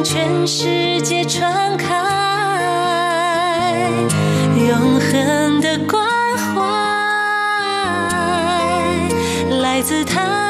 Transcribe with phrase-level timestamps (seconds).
[0.00, 1.94] 向全世界传开，
[4.56, 6.02] 永恒的关
[6.38, 6.62] 怀
[9.60, 10.49] 来自他。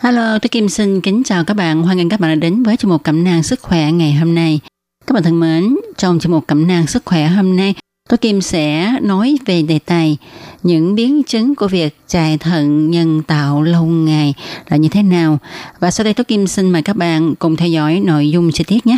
[0.00, 1.82] Hello, tôi Kim xin kính chào các bạn.
[1.82, 4.34] Hoan nghênh các bạn đã đến với chương mục cẩm nang sức khỏe ngày hôm
[4.34, 4.60] nay.
[5.06, 7.74] Các bạn thân mến, trong chương mục cẩm nang sức khỏe hôm nay,
[8.08, 10.16] tôi Kim sẽ nói về đề tài
[10.62, 14.34] những biến chứng của việc chạy thận nhân tạo lâu ngày
[14.68, 15.38] là như thế nào.
[15.80, 18.64] Và sau đây tôi Kim xin mời các bạn cùng theo dõi nội dung chi
[18.64, 18.96] tiết nhé.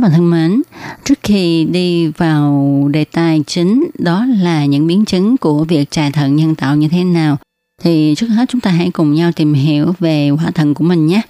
[0.00, 0.62] Các bạn thân mến,
[1.04, 6.10] trước khi đi vào đề tài chính đó là những biến chứng của việc trà
[6.10, 7.36] thận nhân tạo như thế nào
[7.82, 11.06] thì trước hết chúng ta hãy cùng nhau tìm hiểu về quả thận của mình
[11.06, 11.20] nhé.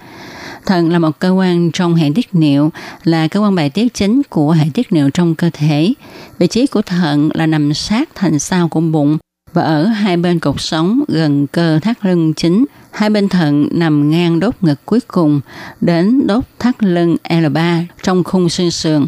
[0.66, 2.70] Thận là một cơ quan trong hệ tiết niệu,
[3.04, 5.92] là cơ quan bài tiết chính của hệ tiết niệu trong cơ thể.
[6.38, 9.18] Vị trí của thận là nằm sát thành sau của bụng
[9.52, 12.64] và ở hai bên cột sống gần cơ thắt lưng chính.
[12.90, 15.40] Hai bên thận nằm ngang đốt ngực cuối cùng
[15.80, 19.06] đến đốt thắt lưng L3 trong khung xương sườn.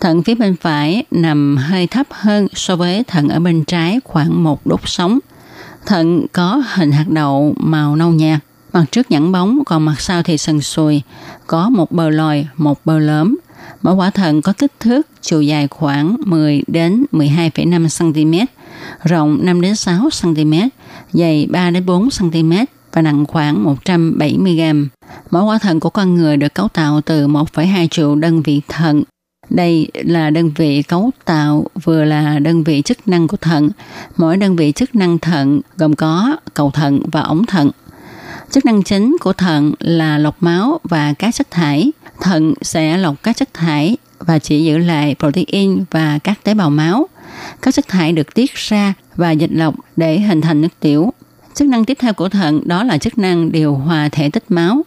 [0.00, 4.44] Thận phía bên phải nằm hơi thấp hơn so với thận ở bên trái khoảng
[4.44, 5.18] một đốt sống.
[5.86, 8.40] Thận có hình hạt đậu màu nâu nhạt,
[8.72, 11.02] mặt trước nhẵn bóng còn mặt sau thì sần sùi,
[11.46, 13.36] có một bờ lòi, một bờ lớn.
[13.82, 18.46] Mỗi quả thận có kích thước chiều dài khoảng 10 đến 12,5 cm,
[19.04, 20.54] rộng 5 đến 6 cm,
[21.12, 22.52] dày 3 đến 4 cm
[22.94, 24.88] và nặng khoảng 170 gram.
[25.30, 29.02] Mỗi quả thận của con người được cấu tạo từ 1,2 triệu đơn vị thận.
[29.50, 33.70] Đây là đơn vị cấu tạo vừa là đơn vị chức năng của thận.
[34.16, 37.70] Mỗi đơn vị chức năng thận gồm có cầu thận và ống thận.
[38.50, 41.92] Chức năng chính của thận là lọc máu và các chất thải.
[42.20, 46.70] Thận sẽ lọc các chất thải và chỉ giữ lại protein và các tế bào
[46.70, 47.08] máu.
[47.62, 51.12] Các chất thải được tiết ra và dịch lọc để hình thành nước tiểu.
[51.54, 54.82] Chức năng tiếp theo của thận đó là chức năng điều hòa thể tích máu.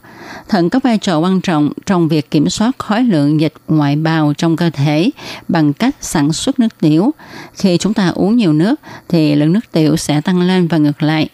[0.49, 4.33] Thận có vai trò quan trọng trong việc kiểm soát khối lượng dịch ngoại bào
[4.33, 5.09] trong cơ thể
[5.47, 7.11] bằng cách sản xuất nước tiểu.
[7.53, 8.79] Khi chúng ta uống nhiều nước
[9.09, 11.29] thì lượng nước tiểu sẽ tăng lên và ngược lại.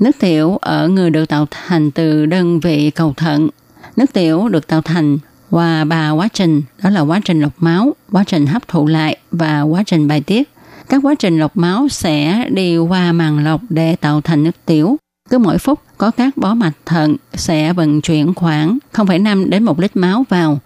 [0.00, 3.48] Nước tiểu ở người được tạo thành từ đơn vị cầu thận.
[3.96, 5.18] Nước tiểu được tạo thành
[5.50, 9.16] qua ba quá trình, đó là quá trình lọc máu, quá trình hấp thụ lại
[9.32, 10.48] và quá trình bài tiết.
[10.88, 14.96] Các quá trình lọc máu sẽ đi qua màng lọc để tạo thành nước tiểu.
[15.30, 19.80] Cứ mỗi phút có các bó mạch thận sẽ vận chuyển khoảng 0,5 đến 1
[19.80, 20.58] lít máu vào.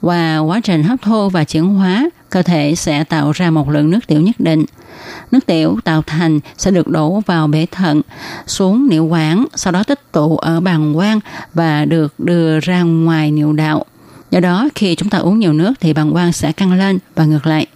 [0.00, 3.90] Qua quá trình hấp thu và chuyển hóa, cơ thể sẽ tạo ra một lượng
[3.90, 4.64] nước tiểu nhất định.
[5.30, 8.02] Nước tiểu tạo thành sẽ được đổ vào bể thận,
[8.46, 11.20] xuống niệu quản, sau đó tích tụ ở bàng quang
[11.54, 13.84] và được đưa ra ngoài niệu đạo.
[14.30, 17.24] Do đó, khi chúng ta uống nhiều nước thì bàng quang sẽ căng lên và
[17.24, 17.66] ngược lại.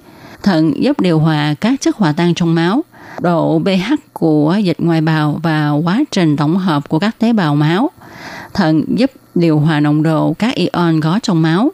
[0.42, 2.84] Thận giúp điều hòa các chất hòa tan trong máu,
[3.20, 7.54] độ pH của dịch ngoài bào và quá trình tổng hợp của các tế bào
[7.54, 7.90] máu.
[8.54, 11.70] Thận giúp điều hòa nồng độ các ion có trong máu.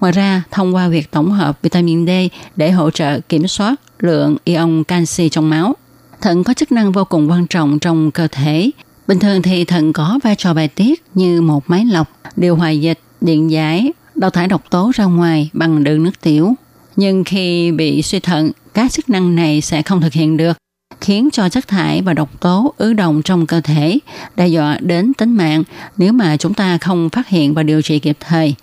[0.00, 2.10] Ngoài ra, thông qua việc tổng hợp vitamin D
[2.56, 5.74] để hỗ trợ kiểm soát lượng ion canxi trong máu.
[6.20, 8.70] Thận có chức năng vô cùng quan trọng trong cơ thể.
[9.06, 12.70] Bình thường thì thận có vai trò bài tiết như một máy lọc, điều hòa
[12.70, 16.54] dịch, điện giải, đào thải độc tố ra ngoài bằng đường nước tiểu.
[17.00, 20.56] Nhưng khi bị suy thận, các chức năng này sẽ không thực hiện được,
[21.00, 23.98] khiến cho chất thải và độc tố ứ động trong cơ thể,
[24.36, 25.62] đe dọa đến tính mạng
[25.96, 28.54] nếu mà chúng ta không phát hiện và điều trị kịp thời.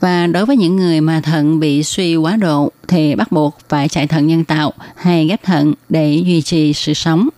[0.00, 3.88] Và đối với những người mà thận bị suy quá độ thì bắt buộc phải
[3.88, 7.28] chạy thận nhân tạo hay ghép thận để duy trì sự sống.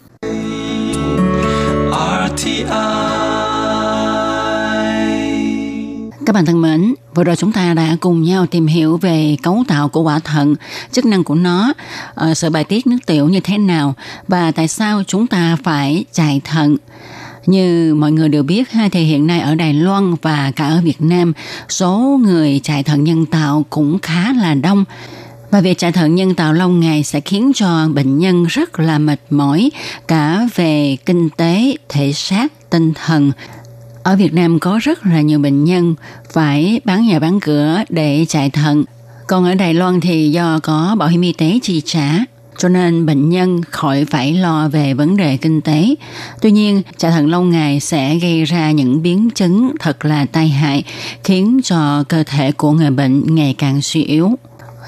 [6.29, 9.65] Các bạn thân mến, vừa rồi chúng ta đã cùng nhau tìm hiểu về cấu
[9.69, 10.55] tạo của quả thận,
[10.93, 11.73] chức năng của nó,
[12.15, 13.95] ờ, sự bài tiết nước tiểu như thế nào
[14.29, 16.77] và tại sao chúng ta phải chạy thận.
[17.47, 20.81] Như mọi người đều biết ha thì hiện nay ở Đài Loan và cả ở
[20.85, 21.33] Việt Nam
[21.69, 24.85] số người chạy thận nhân tạo cũng khá là đông
[25.51, 28.99] Và việc chạy thận nhân tạo lâu ngày sẽ khiến cho bệnh nhân rất là
[28.99, 29.71] mệt mỏi
[30.09, 33.33] cả về kinh tế, thể xác, tinh thần.
[34.09, 35.95] Ở Việt Nam có rất là nhiều bệnh nhân
[36.33, 38.85] phải bán nhà bán cửa để chạy thận.
[39.27, 42.11] Còn ở Đài Loan thì do có bảo hiểm y tế chi trả
[42.59, 45.95] cho nên bệnh nhân khỏi phải lo về vấn đề kinh tế.
[46.41, 50.49] Tuy nhiên, chạy thận lâu ngày sẽ gây ra những biến chứng thật là tai
[50.49, 50.85] hại,
[51.25, 54.39] khiến cho cơ thể của người bệnh ngày càng suy yếu.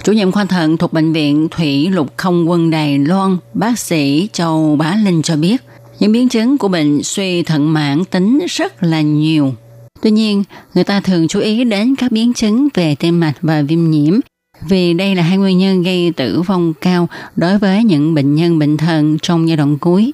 [0.04, 4.28] Chủ nhiệm khoa thận thuộc Bệnh viện Thủy Lục Không quân Đài Loan, bác sĩ
[4.32, 5.62] Châu Bá Linh cho biết,
[6.00, 9.54] những biến chứng của bệnh suy thận mãn tính rất là nhiều.
[10.02, 10.44] Tuy nhiên,
[10.74, 14.20] người ta thường chú ý đến các biến chứng về tim mạch và viêm nhiễm
[14.68, 18.58] vì đây là hai nguyên nhân gây tử vong cao đối với những bệnh nhân
[18.58, 20.12] bệnh thận trong giai đoạn cuối.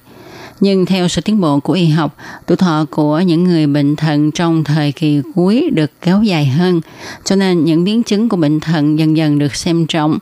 [0.59, 4.31] Nhưng theo sự tiến bộ của y học, tuổi thọ của những người bệnh thận
[4.31, 6.81] trong thời kỳ cuối được kéo dài hơn,
[7.23, 10.17] cho nên những biến chứng của bệnh thận dần dần được xem trọng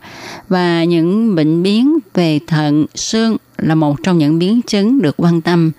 [0.50, 5.42] và những bệnh biến về thận, xương là một trong những biến chứng được quan
[5.42, 5.72] tâm.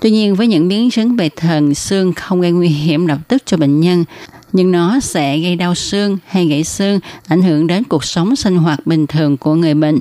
[0.00, 3.42] Tuy nhiên với những biến chứng về thần xương không gây nguy hiểm lập tức
[3.46, 4.04] cho bệnh nhân
[4.52, 8.56] nhưng nó sẽ gây đau xương hay gãy xương, ảnh hưởng đến cuộc sống sinh
[8.56, 9.98] hoạt bình thường của người bệnh.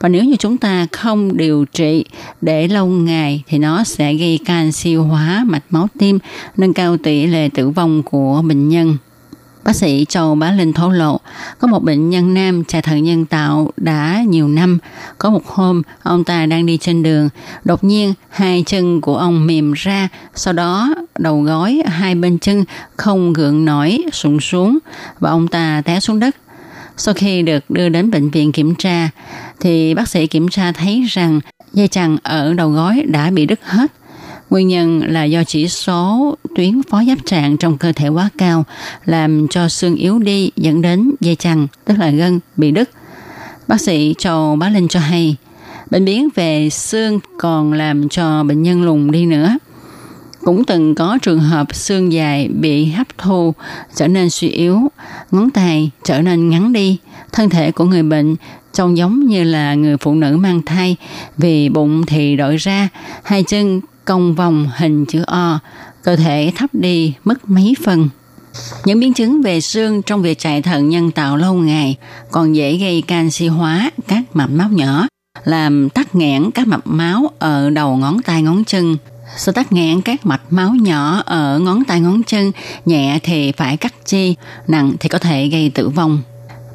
[0.00, 2.04] Và nếu như chúng ta không điều trị
[2.40, 6.18] để lâu ngày thì nó sẽ gây canxi hóa mạch máu tim,
[6.56, 8.96] nâng cao tỷ lệ tử vong của bệnh nhân.
[9.64, 11.20] Bác sĩ Châu Bá Linh thổ lộ,
[11.58, 14.78] có một bệnh nhân nam chạy thận nhân tạo đã nhiều năm.
[15.18, 17.28] Có một hôm, ông ta đang đi trên đường,
[17.64, 22.64] đột nhiên hai chân của ông mềm ra, sau đó đầu gối hai bên chân
[22.96, 24.78] không gượng nổi, sụn xuống
[25.20, 26.36] và ông ta té xuống đất.
[26.96, 29.10] Sau khi được đưa đến bệnh viện kiểm tra,
[29.60, 31.40] thì bác sĩ kiểm tra thấy rằng
[31.72, 33.92] dây chằng ở đầu gối đã bị đứt hết
[34.50, 38.64] Nguyên nhân là do chỉ số tuyến phó giáp trạng trong cơ thể quá cao,
[39.04, 42.90] làm cho xương yếu đi dẫn đến dây chằng, tức là gân, bị đứt.
[43.68, 45.36] Bác sĩ Châu Bá Linh cho hay,
[45.90, 49.58] bệnh biến về xương còn làm cho bệnh nhân lùn đi nữa.
[50.40, 53.54] Cũng từng có trường hợp xương dài bị hấp thu
[53.94, 54.80] trở nên suy yếu,
[55.30, 56.98] ngón tay trở nên ngắn đi,
[57.32, 58.36] thân thể của người bệnh
[58.72, 60.96] trông giống như là người phụ nữ mang thai
[61.36, 62.88] vì bụng thì đổi ra,
[63.22, 65.58] hai chân cong vòng hình chữ O,
[66.02, 68.08] cơ thể thấp đi mất mấy phần.
[68.84, 71.96] Những biến chứng về xương trong việc chạy thận nhân tạo lâu ngày
[72.30, 75.06] còn dễ gây canxi hóa các mạch máu nhỏ,
[75.44, 78.96] làm tắc nghẽn các mạch máu ở đầu ngón tay ngón chân.
[79.36, 82.52] Sự tắc nghẽn các mạch máu nhỏ ở ngón tay ngón chân
[82.84, 84.34] nhẹ thì phải cắt chi,
[84.68, 86.22] nặng thì có thể gây tử vong.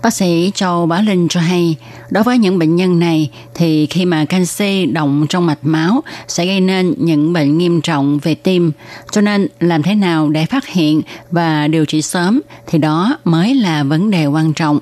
[0.03, 1.75] Bác sĩ Châu Bá Linh cho hay,
[2.09, 6.45] đối với những bệnh nhân này thì khi mà canxi động trong mạch máu sẽ
[6.45, 8.71] gây nên những bệnh nghiêm trọng về tim.
[9.11, 11.01] Cho nên làm thế nào để phát hiện
[11.31, 14.79] và điều trị sớm thì đó mới là vấn đề quan trọng.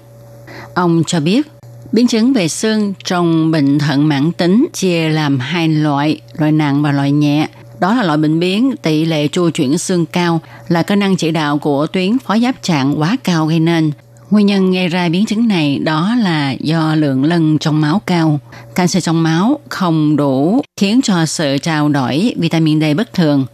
[0.73, 1.47] Ông cho biết,
[1.91, 6.81] biến chứng về xương trong bệnh thận mãn tính chia làm hai loại, loại nặng
[6.81, 7.47] và loại nhẹ.
[7.79, 11.31] Đó là loại bệnh biến tỷ lệ chu chuyển xương cao là cơ năng chỉ
[11.31, 13.91] đạo của tuyến phó giáp trạng quá cao gây nên.
[14.31, 18.39] Nguyên nhân gây ra biến chứng này đó là do lượng lân trong máu cao.
[18.75, 23.45] Canxi trong máu không đủ khiến cho sự trao đổi vitamin D bất thường.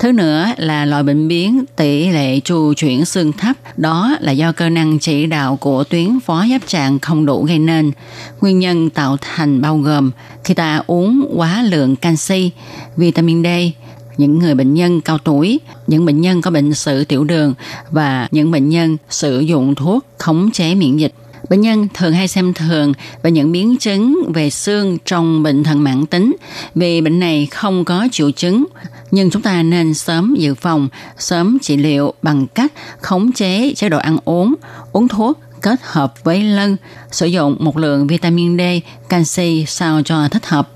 [0.00, 4.52] Thứ nữa là loại bệnh biến tỷ lệ chu chuyển xương thấp, đó là do
[4.52, 7.90] cơ năng chỉ đạo của tuyến phó giáp trạng không đủ gây nên.
[8.40, 10.10] Nguyên nhân tạo thành bao gồm
[10.44, 12.50] khi ta uống quá lượng canxi,
[12.96, 13.46] vitamin D,
[14.20, 17.54] những người bệnh nhân cao tuổi, những bệnh nhân có bệnh sử tiểu đường
[17.90, 21.14] và những bệnh nhân sử dụng thuốc khống chế miễn dịch.
[21.50, 25.84] Bệnh nhân thường hay xem thường và những biến chứng về xương trong bệnh thận
[25.84, 26.36] mãn tính
[26.74, 28.64] vì bệnh này không có triệu chứng
[29.10, 33.88] nhưng chúng ta nên sớm dự phòng, sớm trị liệu bằng cách khống chế chế
[33.88, 34.54] độ ăn uống,
[34.92, 36.76] uống thuốc kết hợp với lân,
[37.10, 38.60] sử dụng một lượng vitamin D,
[39.08, 40.68] canxi sao cho thích hợp.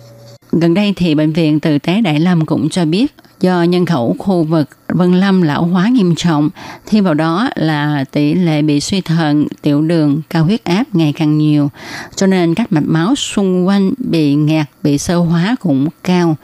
[0.52, 4.16] Gần đây thì Bệnh viện Từ Tế Đại Lâm cũng cho biết do nhân khẩu
[4.18, 6.50] khu vực Vân Lâm lão hóa nghiêm trọng,
[6.86, 11.12] thêm vào đó là tỷ lệ bị suy thận, tiểu đường, cao huyết áp ngày
[11.12, 11.70] càng nhiều,
[12.14, 16.36] cho nên các mạch máu xung quanh bị nghẹt, bị sơ hóa cũng cao.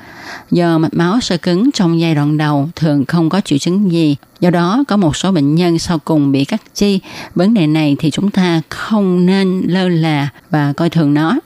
[0.50, 4.16] Do mạch máu sơ cứng trong giai đoạn đầu thường không có triệu chứng gì,
[4.40, 7.00] do đó có một số bệnh nhân sau cùng bị cắt chi.
[7.34, 11.38] Vấn đề này thì chúng ta không nên lơ là và coi thường nó.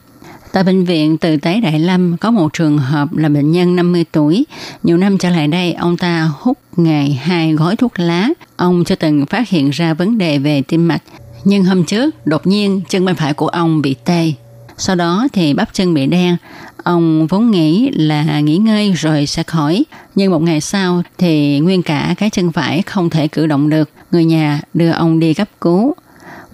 [0.54, 4.04] Tại bệnh viện Từ Tế Đại Lâm có một trường hợp là bệnh nhân 50
[4.12, 4.46] tuổi.
[4.82, 8.28] Nhiều năm trở lại đây, ông ta hút ngày hai gói thuốc lá.
[8.56, 11.02] Ông chưa từng phát hiện ra vấn đề về tim mạch.
[11.44, 14.32] Nhưng hôm trước, đột nhiên chân bên phải của ông bị tê.
[14.78, 16.36] Sau đó thì bắp chân bị đen.
[16.82, 19.84] Ông vốn nghĩ là nghỉ ngơi rồi sẽ khỏi.
[20.14, 23.90] Nhưng một ngày sau thì nguyên cả cái chân phải không thể cử động được.
[24.10, 25.94] Người nhà đưa ông đi cấp cứu.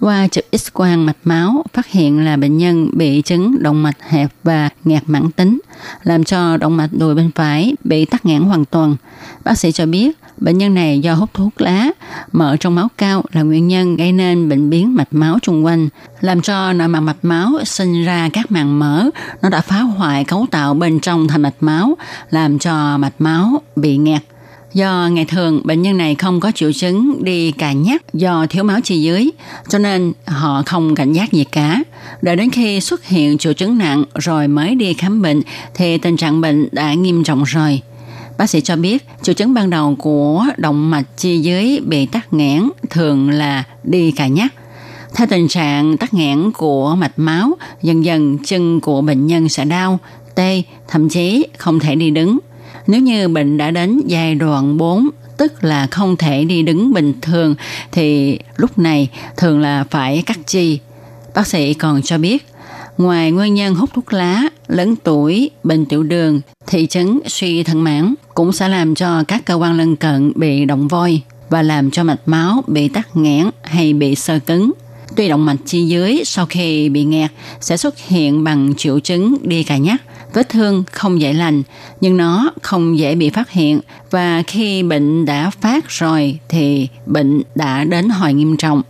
[0.01, 4.31] Qua chụp X-quang mạch máu, phát hiện là bệnh nhân bị chứng động mạch hẹp
[4.43, 5.59] và nghẹt mãn tính,
[6.03, 8.95] làm cho động mạch đùi bên phải bị tắc nghẽn hoàn toàn.
[9.43, 11.89] Bác sĩ cho biết, bệnh nhân này do hút thuốc lá,
[12.31, 15.89] mỡ trong máu cao là nguyên nhân gây nên bệnh biến mạch máu xung quanh,
[16.21, 19.09] làm cho nội mạc mạch máu sinh ra các màng mỡ,
[19.41, 21.97] nó đã phá hoại cấu tạo bên trong thành mạch máu,
[22.29, 24.21] làm cho mạch máu bị nghẹt
[24.73, 28.63] Do ngày thường bệnh nhân này không có triệu chứng đi cà nhắc do thiếu
[28.63, 29.29] máu chi dưới,
[29.69, 31.83] cho nên họ không cảnh giác gì cả.
[32.21, 35.41] Đợi đến khi xuất hiện triệu chứng nặng rồi mới đi khám bệnh
[35.73, 37.81] thì tình trạng bệnh đã nghiêm trọng rồi.
[38.37, 42.33] Bác sĩ cho biết triệu chứng ban đầu của động mạch chi dưới bị tắc
[42.33, 44.53] nghẽn thường là đi cà nhắc.
[45.15, 47.51] Theo tình trạng tắc nghẽn của mạch máu,
[47.81, 49.99] dần dần chân của bệnh nhân sẽ đau,
[50.35, 52.39] tê, thậm chí không thể đi đứng–
[52.91, 57.13] nếu như bệnh đã đến giai đoạn 4, tức là không thể đi đứng bình
[57.21, 57.55] thường,
[57.91, 60.79] thì lúc này thường là phải cắt chi.
[61.35, 62.45] Bác sĩ còn cho biết,
[62.97, 67.83] ngoài nguyên nhân hút thuốc lá, lớn tuổi, bệnh tiểu đường, thị chứng suy thận
[67.83, 71.91] mãn cũng sẽ làm cho các cơ quan lân cận bị động voi và làm
[71.91, 74.71] cho mạch máu bị tắc nghẽn hay bị sơ cứng.
[75.15, 79.37] Tuy động mạch chi dưới sau khi bị nghẹt sẽ xuất hiện bằng triệu chứng
[79.41, 80.01] đi cà nhắc,
[80.33, 81.63] vết thương không dễ lành,
[82.01, 83.79] nhưng nó không dễ bị phát hiện
[84.11, 88.81] và khi bệnh đã phát rồi thì bệnh đã đến hồi nghiêm trọng.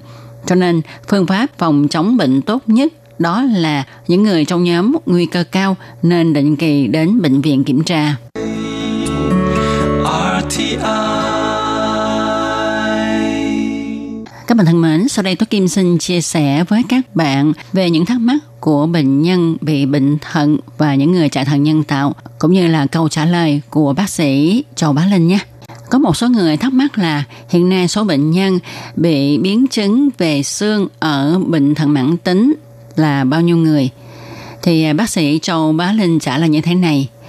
[0.45, 4.95] Cho nên phương pháp phòng chống bệnh tốt nhất đó là những người trong nhóm
[5.05, 8.15] nguy cơ cao nên định kỳ đến bệnh viện kiểm tra.
[10.39, 11.30] RTI
[14.51, 17.89] Các bạn thân mến, sau đây tôi Kim xin chia sẻ với các bạn về
[17.89, 21.83] những thắc mắc của bệnh nhân bị bệnh thận và những người chạy thận nhân
[21.83, 25.39] tạo, cũng như là câu trả lời của bác sĩ Châu Bá Linh nhé.
[25.89, 28.59] Có một số người thắc mắc là hiện nay số bệnh nhân
[28.95, 32.53] bị biến chứng về xương ở bệnh thận mãn tính
[32.95, 33.89] là bao nhiêu người?
[34.63, 37.09] Thì à, bác sĩ Châu Bá Linh trả lời như thế này–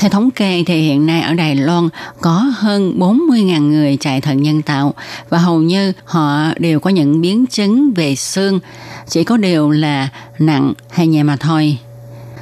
[0.00, 1.88] theo thống kê thì hiện nay ở Đài Loan
[2.20, 4.94] có hơn 40.000 người chạy thận nhân tạo
[5.28, 8.60] và hầu như họ đều có những biến chứng về xương,
[9.08, 11.78] chỉ có điều là nặng hay nhẹ mà thôi.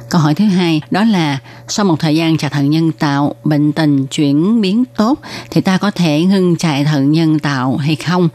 [0.09, 3.71] Câu hỏi thứ hai đó là sau một thời gian chạy thận nhân tạo, bệnh
[3.71, 5.19] tình chuyển biến tốt
[5.51, 8.29] thì ta có thể ngưng chạy thận nhân tạo hay không?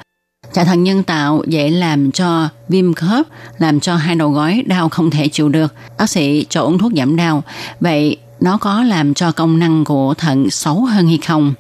[0.53, 3.27] Chạy thận nhân tạo dễ làm cho viêm khớp,
[3.59, 5.75] làm cho hai đầu gối đau không thể chịu được.
[5.99, 7.43] Bác sĩ cho uống thuốc giảm đau.
[7.81, 11.55] Vậy nó có làm cho công năng của thận xấu hơn hay không?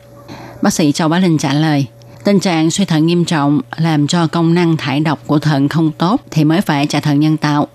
[0.62, 1.86] Bác sĩ Châu Bá Linh trả lời,
[2.24, 5.92] tình trạng suy thận nghiêm trọng làm cho công năng thải độc của thận không
[5.92, 7.68] tốt thì mới phải chạy thận nhân tạo.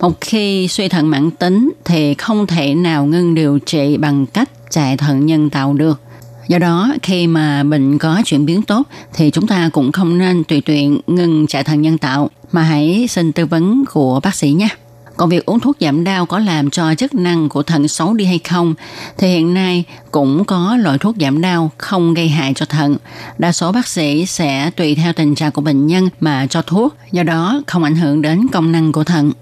[0.00, 4.50] Một khi suy thận mãn tính thì không thể nào ngưng điều trị bằng cách
[4.70, 6.00] chạy thận nhân tạo được.
[6.48, 8.82] Do đó, khi mà bệnh có chuyển biến tốt
[9.14, 13.06] thì chúng ta cũng không nên tùy tiện ngừng chạy thận nhân tạo mà hãy
[13.08, 14.68] xin tư vấn của bác sĩ nhé.
[15.16, 18.24] Còn việc uống thuốc giảm đau có làm cho chức năng của thận xấu đi
[18.24, 18.74] hay không
[19.18, 22.96] thì hiện nay cũng có loại thuốc giảm đau không gây hại cho thận.
[23.38, 26.94] Đa số bác sĩ sẽ tùy theo tình trạng của bệnh nhân mà cho thuốc,
[27.12, 29.32] do đó không ảnh hưởng đến công năng của thận.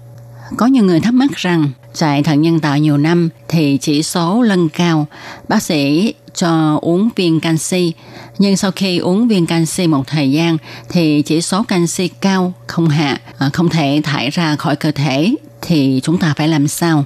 [0.57, 4.41] Có nhiều người thắc mắc rằng chạy thận nhân tạo nhiều năm thì chỉ số
[4.41, 5.07] lân cao.
[5.47, 7.93] Bác sĩ cho uống viên canxi,
[8.37, 10.57] nhưng sau khi uống viên canxi một thời gian
[10.89, 15.35] thì chỉ số canxi cao không hạ, à, không thể thải ra khỏi cơ thể
[15.65, 17.03] thì chúng ta phải làm sao?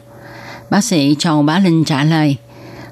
[0.69, 2.37] Bác sĩ Châu Bá Linh trả lời,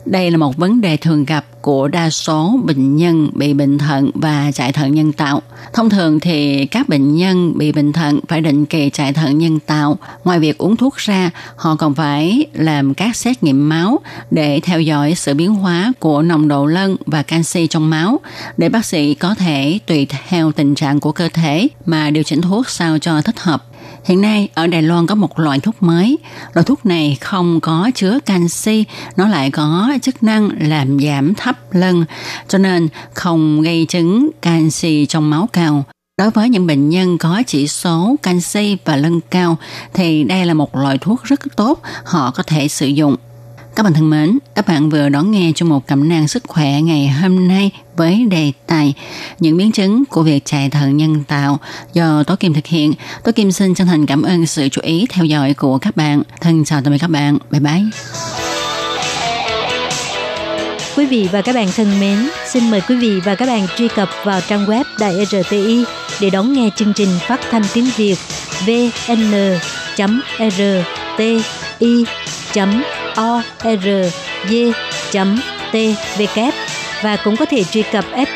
[0.06, 4.12] đây là một vấn đề thường gặp của đa số bệnh nhân bị bệnh thận
[4.14, 5.42] và chạy thận nhân tạo.
[5.74, 9.60] Thông thường thì các bệnh nhân bị bệnh thận phải định kỳ chạy thận nhân
[9.60, 9.98] tạo.
[10.24, 14.00] Ngoài việc uống thuốc ra, họ còn phải làm các xét nghiệm máu
[14.32, 18.20] để theo dõi sự biến hóa của nồng độ lân và canxi trong máu
[18.58, 22.42] để bác sĩ có thể tùy theo tình trạng của cơ thể mà điều chỉnh
[22.42, 23.64] thuốc sao cho thích hợp.
[24.06, 26.18] Hiện nay ở Đài Loan có một loại thuốc mới.
[26.54, 28.86] Loại thuốc này không có chứa canxi,
[29.18, 32.06] nó lại có chức năng làm giảm thấp lân,
[32.48, 35.84] cho nên không gây chứng canxi trong máu cao.
[36.18, 39.58] Đối với những bệnh nhân có chỉ số canxi và lân cao
[39.94, 43.16] thì đây là một loại thuốc rất tốt họ có thể sử dụng.
[43.78, 46.82] Các bạn thân mến, các bạn vừa đón nghe trong một cẩm nang sức khỏe
[46.82, 48.94] ngày hôm nay với đề tài
[49.40, 51.60] những biến chứng của việc chạy thận nhân tạo
[51.94, 52.94] do Tố Kim thực hiện.
[53.24, 56.22] Tố Kim xin chân thành cảm ơn sự chú ý theo dõi của các bạn.
[56.42, 57.38] Thân chào tạm biệt các bạn.
[57.52, 57.82] Bye bye.
[60.96, 63.88] Quý vị và các bạn thân mến, xin mời quý vị và các bạn truy
[63.88, 65.84] cập vào trang web Đài RTI
[66.22, 68.18] để đón nghe chương trình phát thanh tiếng Việt
[68.66, 68.98] vn.rti
[73.18, 74.14] vn.rti.org.tvk
[77.02, 78.28] và cũng có thể truy cập fb